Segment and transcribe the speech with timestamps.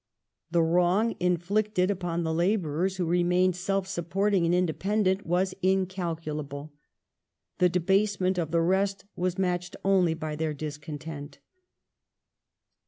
[0.49, 6.73] The wrong inflicted upon the labourers who remained self supporting and independent was incalculable;
[7.59, 11.37] the debasement of the rest was matched only by their discontent.